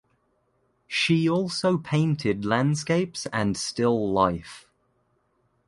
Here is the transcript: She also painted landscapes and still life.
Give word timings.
She 0.87 1.29
also 1.29 1.77
painted 1.77 2.43
landscapes 2.43 3.27
and 3.31 3.55
still 3.55 4.11
life. 4.11 4.65